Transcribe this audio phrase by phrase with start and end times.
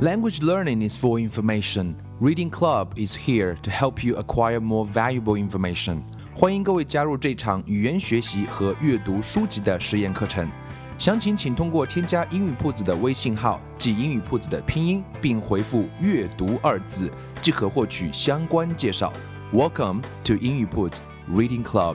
[0.00, 1.94] Language learning is for information.
[2.20, 6.02] Reading Club is here to help you acquire more valuable information.
[6.34, 10.50] 欢迎各位加入这场语言学习和阅读书籍的实验课程。
[10.98, 17.08] 详情请通过添加英语铺子的微信号，即英语铺子的拼音，并回复“阅读”二字，
[17.40, 19.12] 即可获取相关介绍。
[19.52, 21.00] Welcome to 英语铺子
[21.30, 21.94] Reading Club.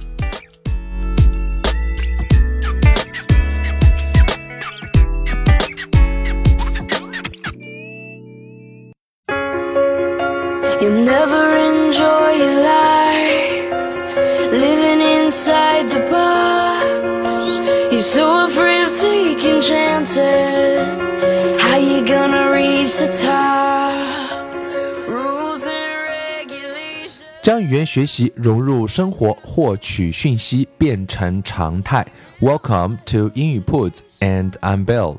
[27.42, 32.06] 将语言学习融入生活，获取讯息变成常态。
[32.40, 35.18] Welcome to 英语铺子 and I'm Bill.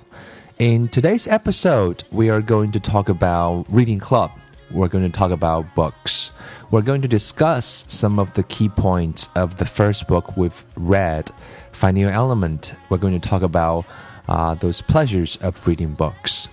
[0.58, 4.32] In today's episode, we are going to talk about reading club.
[4.74, 6.32] We're going to talk about books.
[6.70, 11.32] We're going to discuss some of the key points of the first book we've read,
[11.72, 12.74] Finding Your Element.
[12.90, 13.86] We're going to talk about
[14.28, 16.50] uh, those pleasures of reading books.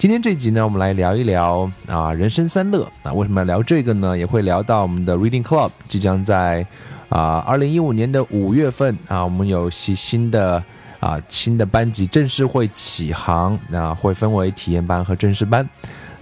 [0.00, 3.12] 今天这集呢，我们来聊一聊啊人生三乐啊。
[3.12, 4.16] 为什么要聊这个呢？
[4.16, 6.66] 也会聊到我们的 Reading Club 即将在
[7.10, 10.64] 啊二零一五年的五月份啊，我们有新新的
[11.00, 15.68] 啊新的班级正式会起航，那会分为体验班和正式班。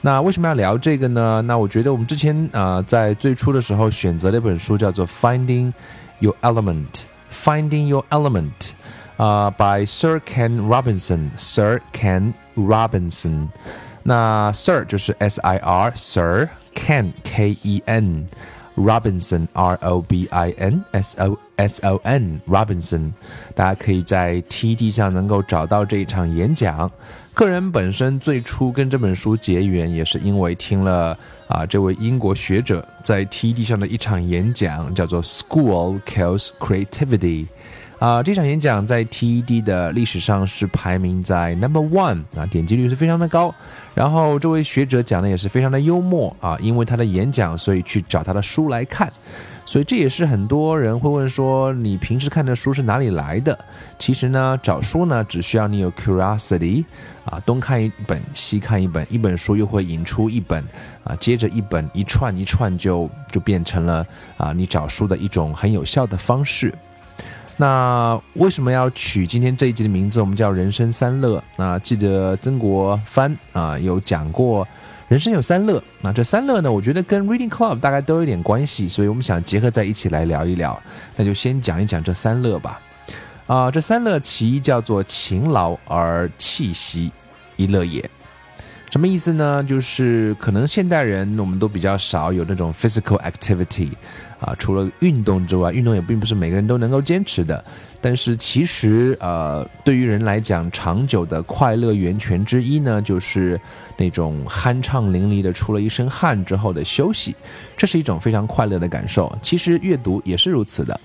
[0.00, 1.40] 那为什么要聊这个呢？
[1.42, 5.72] 那我觉得我们之前啊、在最初的时候选择了一本书，叫做《Finding
[6.18, 6.84] Your Element》
[7.32, 8.70] ，Finding Your Element，
[9.18, 11.28] 啊、by Sir Ken Robinson。
[11.38, 13.48] Sir Ken Robinson。
[14.02, 18.27] 那 Sir 就是 S I R Sir Ken K E N
[18.77, 23.13] Robinson R O B I N S O S O N Robinson，
[23.55, 26.91] 大家可以在 T D 上能够找到这一场演讲。
[27.35, 31.17] 个人本身最初跟这本书结缘，也是因为听了
[31.47, 37.47] 啊这位英国学者在 T D 上的一场演讲，叫做 “School Kills Creativity”。
[37.98, 43.53] 啊，这场演讲在 TED 的历史上是排名在 Number One 啊，点击率是非常的高。
[43.92, 49.13] 然后这位学者讲的也是非常的幽默啊，因为他的演讲，所以去找他的书来看。
[49.67, 53.59] 所以这也是很多人会问说，你平时看的书是哪里来的？
[53.98, 56.85] 其实呢，找书呢，只需要你有 curiosity，
[57.25, 60.65] 啊，东看一本，西看一本，一本书又会引出一本，
[61.03, 66.73] 啊，接着一本，一串一串就就变成了啊，你找书的一种很有效的方式。
[67.58, 70.20] 那为什么要取今天这一集的名字？
[70.20, 71.42] 我们叫人生三乐。
[71.57, 74.67] 那记得曾国藩啊有讲过。
[75.08, 80.79] 人生有三乐，那这三乐呢，我觉得跟 Reading Club 大概都有点关系，所以我们想结合在一起来聊一聊。
[81.17, 82.79] 那就先讲一讲这三乐吧。
[83.47, 87.11] 啊，这三乐其一叫做勤劳而气息
[87.57, 88.07] 一乐也。
[88.91, 89.64] 什么意思呢？
[89.64, 93.89] 就是可能现代人我们都比较少有那种 physical activity
[94.40, 97.64] 啊，除了运动之外，运动也并不是每个人都能够坚持的。
[98.00, 103.60] 但是其实，呃，对于人来讲，长久的快乐源泉之一呢，就是
[103.96, 107.34] 那种酣畅淋漓的出了一身汗之后的休息，
[107.76, 109.36] 这是一种非常快乐的感受。
[109.42, 111.00] 其实阅读也是如此的。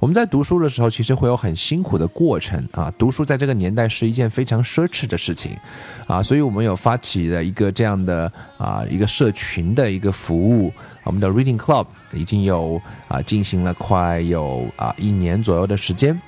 [0.00, 2.92] 我们在读书的时候，其实会有很辛苦的过程啊。
[2.98, 5.56] 读书在这个年代是一件非常奢侈的事情，
[6.06, 10.72] 啊，所以我们有发起了一个这样的啊一个社群的一个服务，
[11.04, 16.20] 我们的 Reading Club 已经有啊进行了快有啊一年左右的时间。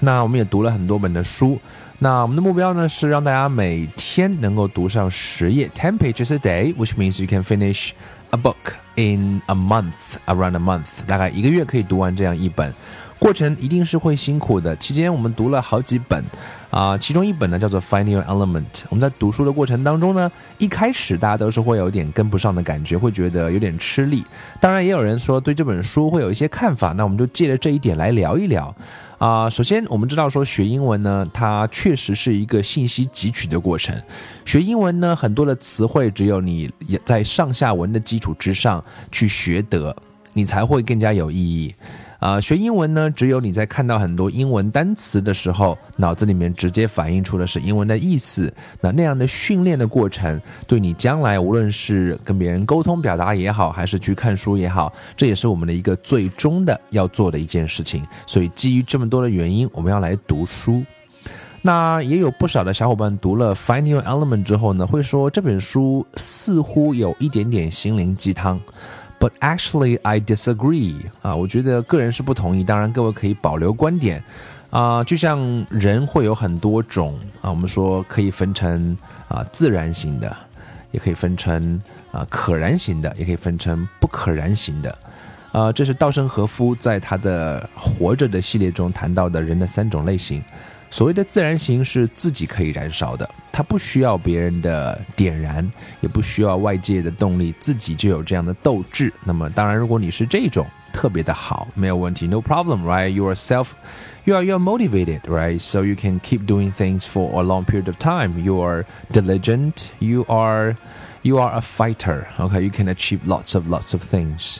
[0.00, 1.58] 那我们也读了很多本的书。
[2.00, 7.90] 那我们的目标呢是让大家每天能够读上十页，ten pages a day，which means you can finish
[8.30, 12.74] a book in a month, around a month，大概一个月可以读完这样一本。
[13.24, 14.76] 过程一定是会辛苦的。
[14.76, 16.22] 期间我们读了好几本，
[16.68, 18.60] 啊、其中一本呢叫做《Finding Your Element》。
[18.90, 24.22] 我们在读书的过程当中呢，一开始大家都是会有点跟不上的感觉，会觉得有点吃力。
[24.60, 28.76] 当然，也有人说对这本书会有一些看法，那我们就借着这一点来聊一聊。
[29.16, 33.98] 啊、首先我们知道说学英文呢，它确实是一个信息汲取的过程。
[34.44, 36.70] 学英文呢，很多的词汇只有你
[37.06, 39.96] 在上下文的基础之上去学得，
[40.34, 41.74] 你才会更加有意义。
[42.24, 48.50] 啊，学英文呢，只有你在看到很多英文单词的时候，脑子里面直接反映出的是英文的意思。
[48.80, 58.02] 那那样的训练的过程，对你将来无论是跟别人沟通表达也好，还是去看书也好，这也是我们的一个最终的要做的一件事情。
[58.26, 60.82] 所以基于这么多的原因，我们要来读书。
[61.60, 68.58] 那也有不少的小伙伴读了《Find Your Element》之后呢，会说这本书似乎有一点点心灵鸡汤。
[69.24, 70.96] But actually, I disagree.
[71.22, 72.62] 啊，我觉得个人是不同意。
[72.62, 74.22] 当然，各位可以保留观点。
[74.68, 78.94] 啊，就像人会有很多种啊，我们说可以分成
[79.28, 80.36] 啊自然型的，
[80.90, 81.80] 也可以分成
[82.12, 84.98] 啊可燃型的，也可以分成不可燃型的。
[85.52, 90.42] 啊，这是稻盛和夫在他的《活着》的系列中谈到的人的三种类型。
[90.93, 95.69] 所谓的自然型是自己可以燃烧的，它不需要别人的点燃，
[96.01, 99.13] 也不需要外界的动力，自己就有这样的斗志。
[99.23, 107.65] 那么，当然，如果你是这种特别的好，没有问题，no problem，right？You are self，you are you are motivated，right？So you can keep doing things for a long
[107.65, 108.41] period of time.
[108.41, 109.89] You are diligent.
[109.99, 110.75] You are
[111.21, 112.25] you are a fighter.
[112.39, 114.59] Okay, you can achieve lots of lots of things.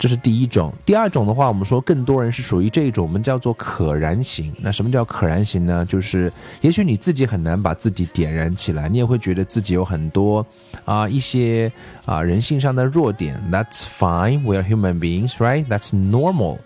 [0.00, 4.50] 这是第一种，第二种的话，我们说更多人是属于这一种，我们叫做可燃型。
[4.58, 5.84] 那什么叫可燃型呢？
[5.84, 6.32] 就是
[6.62, 10.44] 也许你自己很难把自己点燃起来，你也会觉得自己有很多
[10.86, 11.70] 啊一些
[12.06, 13.38] 啊人性上的弱点。
[13.52, 15.66] That's fine, we are human beings, right?
[15.66, 16.56] That's normal.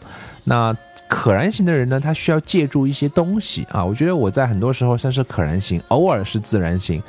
[0.44, 0.72] 那
[1.08, 3.84] 可燃型的人呢，他需要借助一些东西啊。
[3.84, 7.02] 我觉得我在很多时候算是可燃型，偶尔是自然型。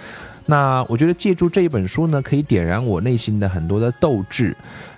[0.47, 4.57] 那我觉得借助这一本书呢，可以点燃我内心的很多的斗志。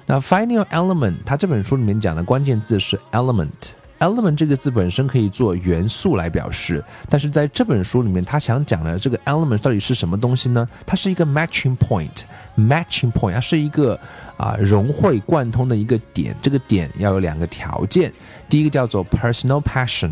[0.09, 3.51] 那 finding element，它这本书里面讲的关键字是 element。
[3.99, 10.65] element 这个字本身可以做元素来表示，但是在这本书里面，他想讲的这个 element 到底是什么东西呢？
[10.85, 13.99] 它是一个 matching point，matching point，它是一个
[14.37, 16.33] 啊融会贯通的一个点。
[16.41, 18.13] 这个点要有两个条件，
[18.47, 20.11] 第一个叫做 personal passion，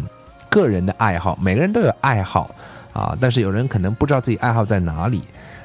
[0.50, 2.50] 个人的爱好，每个人都有爱好
[2.91, 5.21] 啊，但是有人可能不知道自己爱好在哪里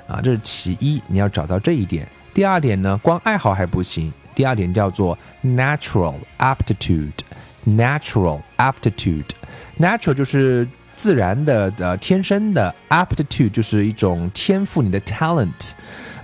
[0.07, 2.07] 啊，这是其一，你要找到这一点。
[2.35, 4.13] 第二点呢，光爱好还不行。
[4.41, 10.67] 第二点叫做 natural aptitude，natural aptitude，natural 就是
[10.97, 15.73] 自然的呃天生的，aptitude 就是一种天赋，你的 talent。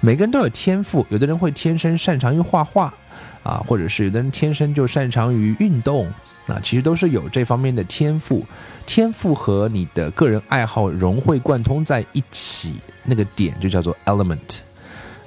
[0.01, 2.95] 每个人都有天赋，有的人会天生擅长于画画
[3.43, 6.07] 啊，或者是有的人天生就擅长于运动
[6.47, 8.43] 啊，其实都是有这方面的天赋。
[8.87, 14.61] 天赋和你的个人爱好融会贯通在一起，那个点就叫做 element。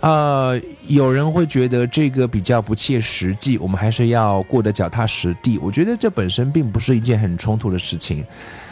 [0.02, 5.58] 呃，有人会觉得这个比较不切实际，我们还是要过得脚踏实地。
[5.58, 8.26] 我觉得这本身并不是一件很冲突的事情。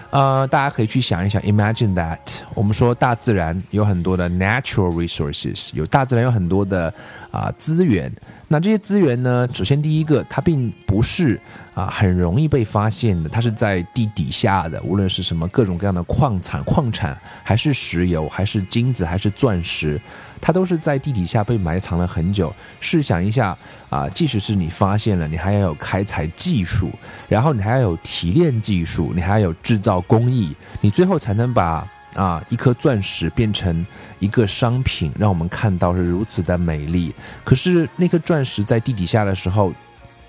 [0.09, 2.17] 呃，大家可以去想一想，Imagine that，
[2.53, 6.93] 我们说大自然有很多的 natural resources，有大自然有很多的
[7.29, 8.09] 啊资源。
[8.49, 11.39] 那这些资源呢，首先第一个，它并不是
[11.73, 19.99] 啊很容易被发现的，它是在地底下的，无论是什么各种各样的矿产、矿产，还是石油，还是金子，还是钻石。
[20.39, 22.53] 它都是在地底下被埋藏了很久。
[22.79, 23.57] 试想一下
[23.89, 26.89] 啊，即使是你发现了，你还要有开采技术，
[27.27, 31.85] 然后你还要有提炼技术，你还要有制造工艺，你最后才能把
[32.17, 33.85] 啊一颗钻石变成
[34.19, 37.13] 一个商品，让我们看到是如此的美丽。
[37.45, 39.71] 可是那颗钻石在地底下的时候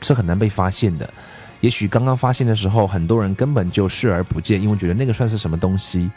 [0.00, 1.08] 是很难被发现的。
[1.60, 6.08] 也许刚刚发现的时候，很多人根本就视而不见，因为觉得那个算是什么东西。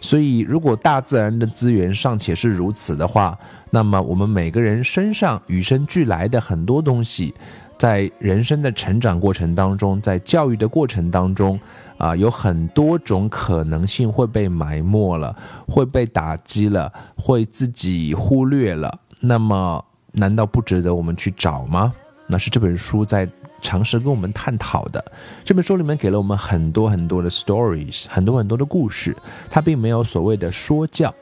[0.00, 3.38] 所以，如果大自然的资源尚且是如此的话，
[3.70, 7.32] 那么我们每个人身上与生俱来的很多东西，
[7.76, 11.58] 在人生的成长过程当中，在教育的过程当中，
[11.98, 15.36] 啊，有很多种可能性会被埋没了，
[15.66, 18.98] 会被打击了，会自己忽略了。
[19.20, 21.92] 那么，难道不值得我们去找吗？
[22.26, 23.28] 那是这本书在。
[23.60, 25.04] 尝试跟我们探讨的
[25.44, 29.16] 这本书里面给了我们很多很多的 stories，很多很多的故事。
[29.50, 31.12] 它并没有所谓的说教，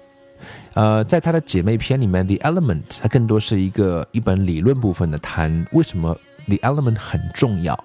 [0.75, 6.15] 呃，在它的姐妹篇里面，《The Element》它更多是一个一本理论部分的谈为什么
[6.59, 7.85] 《The Element》很重要。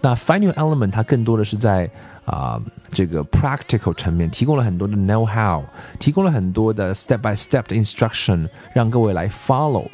[0.00, 1.88] 那《Find Your Element》它更多的是在
[2.24, 2.60] 啊
[2.90, 5.62] 这个 practical 层面提供了很多的 know how，
[5.98, 9.86] 提供了很多的 step by step 的 instruction，让各位来 follow。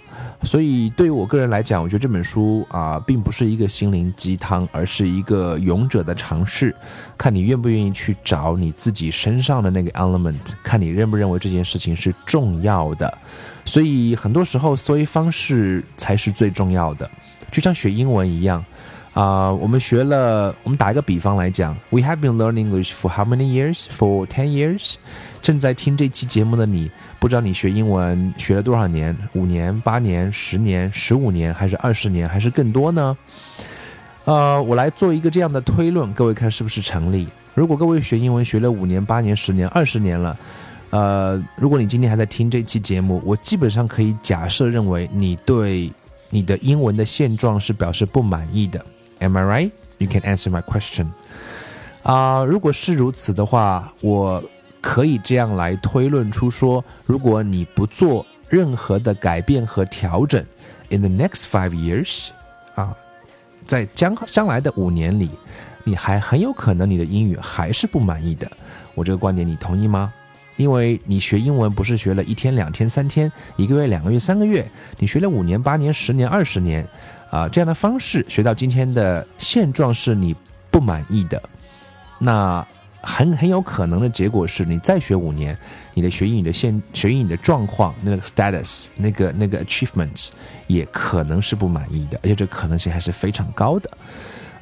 [0.42, 6.74] 所以，对于我个人来讲，我觉得这本书啊，并不是一个心灵鸡汤，而是一个勇者的尝试。
[7.16, 13.12] 看你愿不愿意去找你自己身上的那个 element，看你认不认为这件事情是重要的。
[13.64, 17.08] 所以，很多时候思维方式才是最重要的。
[17.50, 18.64] 就像学英文一样
[19.14, 23.84] 啊，我们学了，我们打一个比方来讲，We have been learning English for how many years?
[23.98, 24.94] For ten years.
[25.42, 26.90] 正在听这期节目的你。
[27.20, 29.16] 不知道你学英文学了多少年？
[29.32, 33.16] 五年、八年、十年、十五年，还是二十年，还是更多呢？
[34.24, 37.26] 呃，我来做一个这样的推论，各位看是不是成立？
[37.54, 40.36] 如果各位学英文学了五年、八年、十年、二十年了，
[40.90, 45.90] 呃，如果你今天还在听这期节目，我基本上可以假设认为你对
[46.30, 48.84] 你的英文的现状是表示不满意的。
[49.20, 49.70] Am I right?
[49.98, 51.06] You can answer my question.
[52.02, 54.42] 啊，如果是如此的话，我
[54.80, 60.44] 可以这样来推论出说，如果你不做任何的改变和调整
[60.88, 62.28] ，in the next five years，
[62.74, 62.96] 啊。
[63.66, 65.28] 在将将来的五年里，
[65.84, 68.50] 你还很有可能你的英语还是不满意的。
[68.94, 70.10] 我这个观点你同意吗？
[70.56, 74.66] 因为你学英文不是学了一天、两天、三天，一个月、两个月、三个月，
[74.98, 76.88] 你学了五年、八年、十年、二十年，
[77.30, 80.34] 啊，这样的方式学到今天的现状是你
[80.70, 81.42] 不满意的，
[82.18, 82.66] 那。
[83.00, 85.56] 很很有可能的结果是你再学五年，
[85.94, 90.30] 你的学英语的现学英语的状况，那个 status，那个那个 achievements
[90.66, 93.90] 也可能是不满意的，而且这可能性还是非常高的。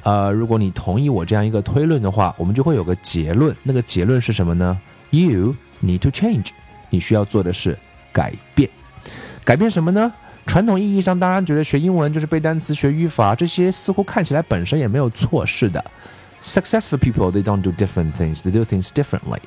[0.03, 3.53] 呃，如果你同意我这样一个推论的话，我们就会有个结论。
[3.63, 6.49] 那个结论是什么呢？You need to change，
[6.91, 7.77] 你需要做的是
[8.13, 8.69] 改变。
[9.43, 10.13] 改变什么呢？
[10.47, 15.83] 传统意义上当然觉得学英文就是背单词、学语法，这些似乎看起来本身也没有错，是的。
[16.41, 19.39] Successful people they don't do different things, they do things differently.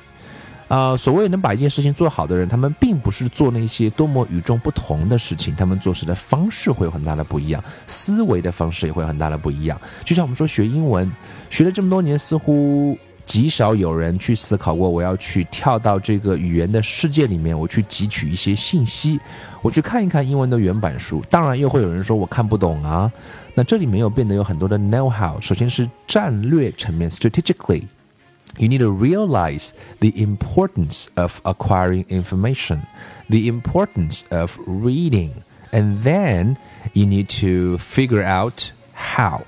[0.67, 9.77] 啊，所谓能把一件事情做好的人，他们并不是做那些多么与众不同的事情，他们做事的方式会有很大的不一样，思维的方式也会有很大的不一样。
[10.05, 11.11] 就像我们说学英文，
[11.49, 12.97] 学了这么多年，似乎。
[13.24, 19.18] 极少有人去思考过，我要去跳到这个语言的世界里面，我去汲取一些信息，
[19.62, 21.22] 我去看一看英文的原版书。
[21.28, 23.10] 当然，又会有人说我看不懂啊。
[23.54, 25.40] 那这里面又变得有很多的 know how。
[25.40, 32.82] 首先是战略层面，strategically。You need to realize the importance of acquiring information,
[33.28, 35.30] the importance of reading,
[35.72, 36.56] and then
[36.92, 39.42] you need to figure out how,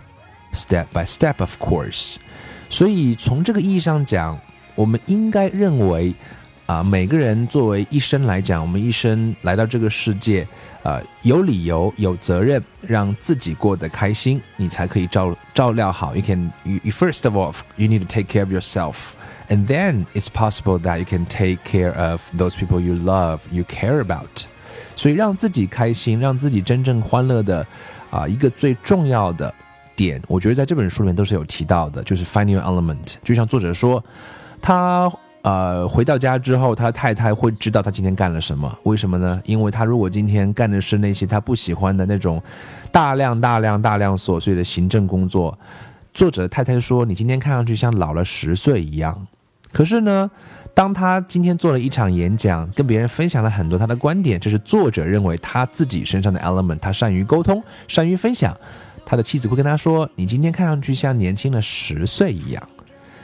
[0.52, 2.16] step by step, of course.
[2.73, 4.35] 所以从这个意义上讲，
[4.73, 6.11] 我们应该认为，
[6.65, 10.47] 啊，每个人作为一生来讲，我们一生来到这个世界，
[10.81, 16.15] 啊，有理由、有责任让自己过得开心，你才可以照照料好。
[16.15, 19.11] You can, you first of all, you need to take care of yourself,
[19.49, 23.63] and then it's possible that you can take care of those people you love, you
[23.65, 24.47] care about.
[24.95, 27.67] 所以让自己开心，让自己真正欢乐的，
[28.09, 29.53] 啊，一个最重要的。
[29.95, 33.15] 点，我觉得在这本书里面都是有提到的，就是 find your element。
[33.23, 34.03] 就像作者说，
[34.61, 38.73] 他呃回到家之后，他的太太会知道他今天干了什么。
[38.83, 39.41] 为什么呢？
[39.45, 42.41] 因为他如果今天干的是那些他不喜欢的那种
[42.91, 45.57] 大量大量大量琐碎的行政工作，
[46.13, 49.27] 作者的太太说，你今天看上去像老了十岁一样。
[49.71, 50.29] 可是呢，
[50.75, 56.77] 当他今天做了一场演讲，跟别人分享了很多他的观点，这是作者认为他自己身上的 element。
[56.79, 58.55] 他善于沟通，善于分享。
[59.05, 62.61] 他的妻子会跟他说：“你今天看上去像年轻了十岁一样。”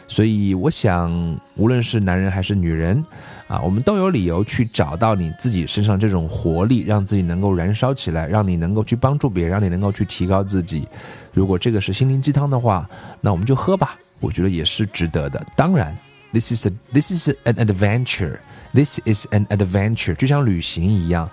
[0.08, 3.06] 所以，我想，无论是男人还是女人，
[3.48, 10.88] 啊，我们都有理由去找到你自己身上这种活力，让自己能够燃烧起来，让你能够去帮助别人，让你能够去提高自己。
[11.32, 12.90] 如果这个是心灵鸡汤的话，
[13.22, 15.46] 那我们就喝吧，我觉得也是值得的。
[15.56, 15.96] 当然
[16.34, 21.30] ，this is a this is an adventure，this is an adventure，就像旅行一样。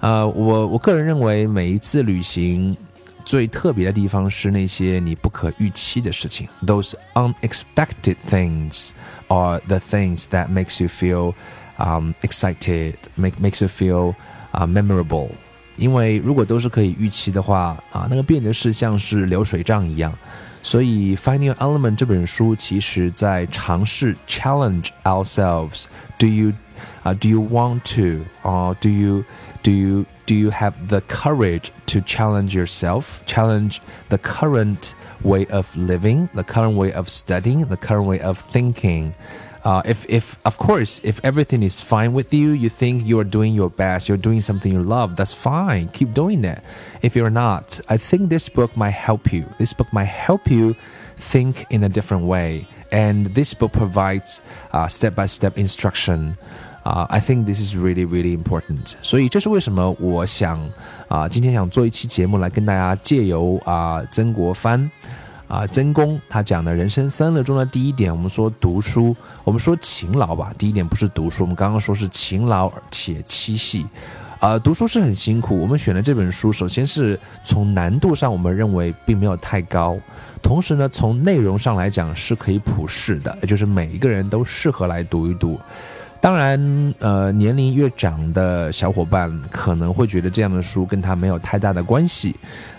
[0.00, 2.76] 呃，我我个人认为，每一次旅行。
[3.25, 8.89] 最特别的地方是那些你不可预期的事情，those unexpected things
[9.27, 11.33] are the things that makes you feel
[11.77, 14.15] um excited, make makes you feel
[14.51, 15.29] 啊 memorable。
[15.77, 20.13] 因为如果都是可以预期的话啊，那个变的是像是流水账一样。
[20.63, 26.53] 所以《Finding Your Element》这本书其实在尝试 challenge ourselves。Do you
[27.01, 28.25] 啊、uh,？Do you want to?
[28.43, 29.23] Or do you
[29.63, 35.74] do you do you have the courage to challenge yourself, challenge the current way of
[35.76, 39.14] living, the current way of studying, the current way of thinking?
[39.64, 43.24] Uh, if, if, of course, if everything is fine with you, you think you are
[43.24, 45.88] doing your best, you're doing something you love, that's fine.
[45.88, 46.60] Keep doing it.
[47.02, 49.44] If you're not, I think this book might help you.
[49.58, 50.76] This book might help you
[51.16, 52.68] think in a different way.
[52.92, 54.40] And this book provides
[54.88, 56.38] step by step instruction
[56.86, 58.94] 啊，I think this is really really important。
[59.02, 60.60] 所以这是为什么我想
[61.08, 64.88] 啊，今天想做一期节目来跟大家借由啊曾国藩
[65.48, 70.54] 啊曾公他讲的人生三乐中的第一点，我们说读书，我们说勤劳吧。
[70.56, 73.84] 第一点不是读书，我们刚刚说是勤劳且七细。
[74.38, 75.58] 啊，读书是很辛苦。
[75.58, 79.98] 我们选的这本书，首先是从难度上，我们认为并没有太高，
[80.40, 85.58] 同时呢，从内容上来讲是可以普世的，也就是每一个人都适合来读一读。
[86.20, 92.34] 当然，呃，年龄越长的小伙伴可能会觉得这样的书跟他没有太大的关系，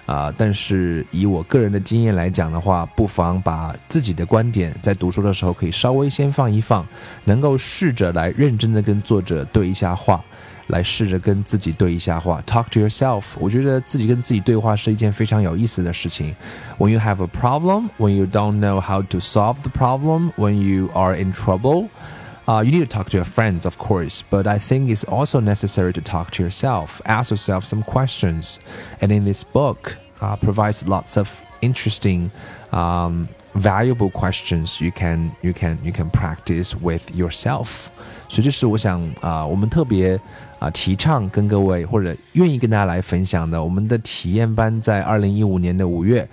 [0.05, 6.85] 啊，但是以我个人的经验来讲的话，不妨把自己的观点在读书的时候可以稍微先放一放，
[7.23, 10.21] 能够试着来认真的跟作者对一下话。
[10.67, 13.23] 来试着跟自己对一下话，talk to yourself。
[13.39, 16.35] 我觉得自己跟自己对话是一件非常有意思的事情。
[16.77, 20.89] When you have a problem, when you don't know how to solve the problem, when you
[20.93, 21.87] are in trouble,
[22.46, 24.22] uh, you need to talk to your friends, of course.
[24.30, 28.58] But I think it's also necessary to talk to yourself, ask yourself some questions.
[29.00, 32.30] And in this book, uh, provides lots of interesting.
[32.72, 37.88] Um, valuable questions you can you can you can practice with yourself
[38.26, 40.18] 所以这是我想啊、呃，我们特别
[40.58, 43.62] 啊提倡跟各位或者愿意跟大家来分享的。
[43.62, 46.26] 我们的体验班在二零一五年的五月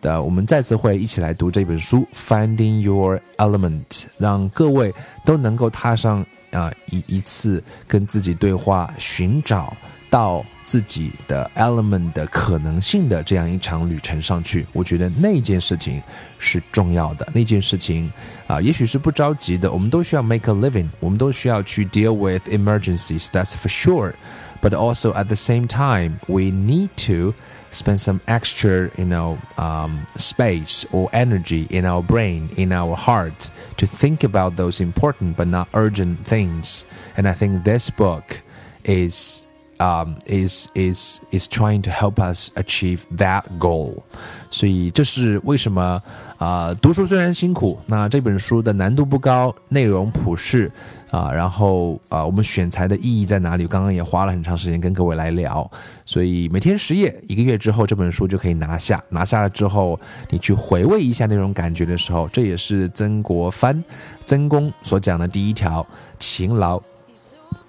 [0.00, 9.76] 的，我们再次会一起来读这本书《Finding Your Element》，让各位都能够踏上啊一一次跟自己对话，寻找
[10.08, 10.44] 到。
[10.66, 16.02] 自己的 element 的可能性的这样一场旅程上去，我觉得那件事情
[16.38, 17.28] 是重要的。
[17.34, 18.10] 那件事情
[18.46, 26.88] 啊，也许是不着急的，我们都需要 make a living，我们都需要去 deal with emergencies，that's for sure。But also at the same time, we need
[27.06, 27.34] to
[27.70, 33.50] spend some extra, you know, um, space or energy in our brain, in our heart,
[33.76, 36.84] to think about those important but not urgent things.
[37.16, 38.40] And I think this book
[38.84, 39.46] is
[39.80, 44.04] um, is is is trying to help us achieve that goal，
[44.50, 46.00] 所以这是为什么
[46.38, 46.74] 啊、呃？
[46.76, 50.70] 读书虽然辛苦，那这本书的难度不高，内容普适
[51.11, 53.65] 啊、然后啊、我们选材的意义在哪里？
[53.65, 55.69] 刚刚也花了很长时间跟各位来聊，
[56.05, 59.03] 所以每天十页，一个月之后这本书就可以拿下。
[59.09, 59.99] 拿下了之后，
[60.29, 63.83] 你去回味一下那种感觉的时候，这也是曾国藩
[64.25, 65.85] 曾公所讲的第一条：
[66.19, 66.81] 勤劳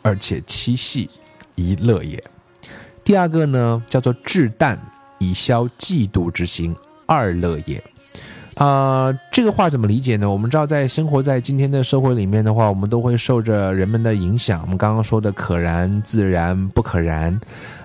[0.02, 1.08] 而且七细。
[1.56, 2.22] 一乐也。
[3.04, 4.80] 第二个呢，叫做至淡
[5.18, 7.82] 以消嫉妒之心，二乐也。
[8.56, 10.28] 啊、这个话怎么理解呢？
[10.28, 14.60] 我们知道，在生活在今天的社会里面的话，我们都会受着人们的影响。
[14.62, 17.32] 我们刚刚说的可燃、自然、不可燃，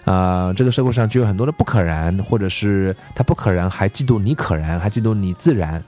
[0.04, 5.82] 啊、呃，这个社会上就有很多的不可燃，或者是他不可燃，还嫉妒你可燃，还嫉妒你自然。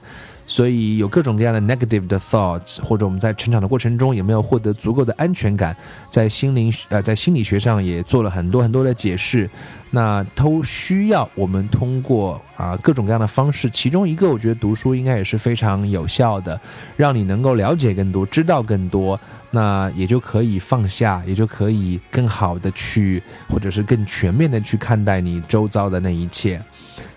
[0.48, 5.76] 所以有各种各样的 negative 的 thoughts，或者我们在成长的过程中有没有获得足够的安全感，
[6.08, 9.48] 在心灵呃在心理学上也做了很多很多的解释，
[9.90, 16.58] 那都需要我们通过啊各种各样的方式，其中一个我觉得读书应该也是非常有效的，
[16.96, 26.58] 让你能够了解更多，知道更多，那也就可以放下，也就可以更好的去，或者是更全面的去看待你周遭的那一切。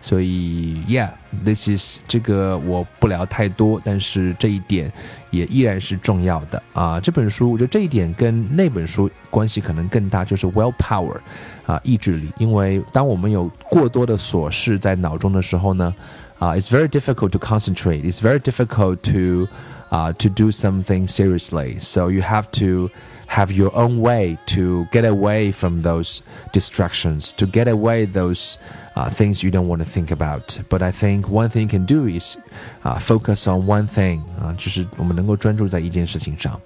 [0.01, 4.93] 所以，Yeah，this is 这个我不聊太多，但是这一点
[5.31, 7.01] 也依然是重要的啊。
[7.01, 11.17] 这本书，我觉得这一点跟那本书关系可能更大，就是 willpower
[11.67, 12.29] 啊，意志力。
[12.39, 15.95] 因为当我们有过多的琐事在脑中的时候呢，
[16.39, 18.03] 啊，it's very difficult to concentrate.
[18.03, 19.49] It's very difficult to
[19.89, 21.81] 啊 to do something seriously.
[21.81, 22.91] So you have to
[23.31, 26.23] have your own way to get away from those
[26.53, 28.59] distractions, to get away those
[28.95, 30.59] uh, things you don't want to think about.
[30.71, 32.37] But I think one thing you can do is
[32.85, 36.61] uh, focus on one thing 啊，就是我们能够专注在一件事情上。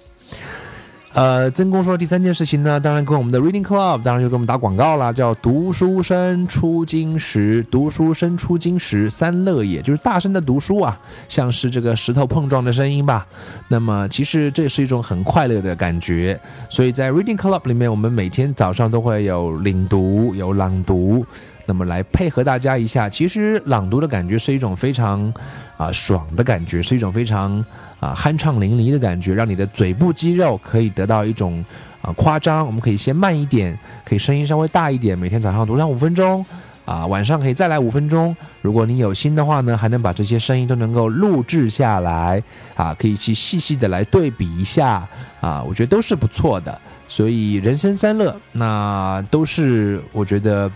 [1.16, 13.26] 呃，曾公说第三件事情呢，当然跟我们的 Reading Club，当然就给我们打广告啦，叫读书声出金石，读书声出金石三乐也，就是大声的读书啊，像是这个石头碰撞的声音吧。
[13.66, 21.24] 那么其实这也是一种很快乐的感觉，所以在 Reading Club 里面，我们每天早上都会有领读，有朗读。
[21.66, 25.32] 那么来配合大家一下，其实朗读的感觉是一种非常
[25.76, 27.62] 啊、爽的感觉，是一种非常
[27.98, 31.62] 啊、酣畅淋漓的感觉，让你的嘴部肌肉可以得到一种
[32.02, 32.64] 啊、夸张。
[32.64, 36.46] 我们可以先慢一点，可以声音稍微大一点，每天早上读上五分钟，
[36.84, 38.34] 啊、晚上可以再来五分钟。
[38.62, 42.40] 如果你有心的话呢，还能把这些声音都能够录制下来，
[42.76, 45.04] 啊，可以去细细的来对比一下，
[45.40, 46.80] 啊，我觉得都是不错的。
[47.08, 50.70] 所以人生三乐，那都是我觉得。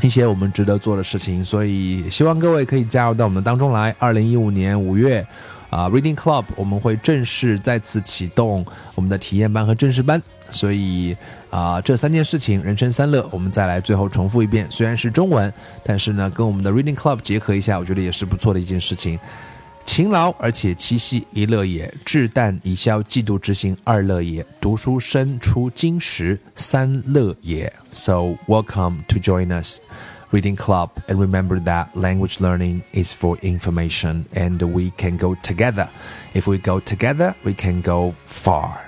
[0.00, 3.94] 一些我们值得做的事情，所以希望各位可以加入到我们当中来。
[3.98, 5.24] 二零一五年五月，
[5.70, 10.20] 啊、，Reading Club 我们会正式再次启动我们的体验班和正式班。
[10.50, 11.16] 所以
[11.50, 14.66] 啊、这三件事情，人生三乐，我们再来最后重复一遍。
[14.70, 15.52] 虽然是中文，
[15.82, 19.18] 但是呢，跟我们的 Reading Club 结合一下，我觉得也是不错的一件事情。
[19.91, 27.71] 勤劳而且七夕一乐也，至淡以消嫉妒之心二乐也，读书声出金石三乐也。
[27.91, 29.79] So welcome to join us.
[30.29, 35.87] Reading Club, and remember that language learning is for information, and we can go together.
[36.33, 38.81] If we go together, we can go far.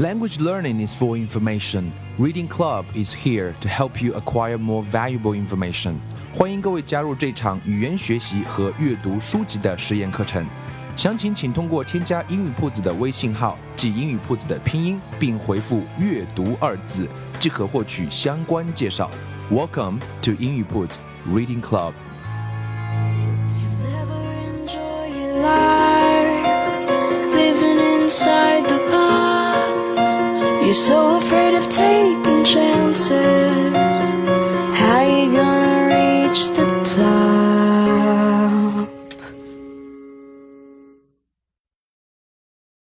[0.00, 1.92] Language learning is for information.
[2.18, 6.00] Reading Club is here to help you acquire more valuable information.
[6.33, 10.45] 欢迎各位加入这场语言学习和阅读书籍的实验课程。
[10.95, 17.05] 详情请通过添加英语铺子的微信号，即英语铺子的拼音，并回复“阅读”二字，
[17.37, 19.11] 即可获取相关介绍。
[19.51, 21.91] Welcome to 英语铺子 Reading Club.
[30.63, 34.30] You're so afraid of taking chances.
[36.31, 37.50] watch the time